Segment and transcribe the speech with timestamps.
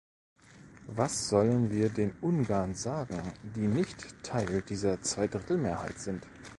[0.87, 6.25] Was sollen wir den Ungarn sagen, die nicht Teil dieser Zweidrittelmehrheit sind?